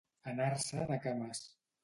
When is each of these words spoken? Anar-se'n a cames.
Anar-se'n 0.31 0.95
a 0.97 0.99
cames. 1.05 1.45